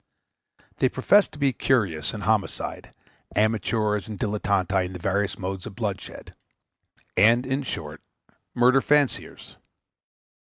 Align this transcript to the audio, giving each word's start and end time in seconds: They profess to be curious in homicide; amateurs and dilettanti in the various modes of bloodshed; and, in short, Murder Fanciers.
They 0.77 0.89
profess 0.89 1.27
to 1.27 1.37
be 1.37 1.53
curious 1.53 2.11
in 2.11 2.21
homicide; 2.21 2.91
amateurs 3.35 4.09
and 4.09 4.17
dilettanti 4.17 4.83
in 4.83 4.93
the 4.93 4.97
various 4.97 5.37
modes 5.37 5.67
of 5.67 5.75
bloodshed; 5.75 6.33
and, 7.15 7.45
in 7.45 7.61
short, 7.61 8.01
Murder 8.55 8.81
Fanciers. 8.81 9.57